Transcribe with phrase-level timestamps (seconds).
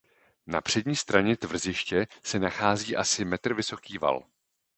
[0.47, 4.23] Na přední straně tvrziště se nachází asi jeden metr vysoký val.